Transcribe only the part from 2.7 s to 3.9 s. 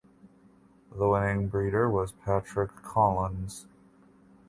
Collins.